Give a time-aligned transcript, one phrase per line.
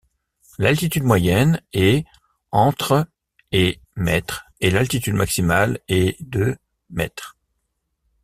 [0.57, 2.05] L'altitude moyenne est
[2.49, 3.07] entre
[3.51, 6.57] et mètres, et l'altitude maximale est de
[6.89, 7.37] mètres.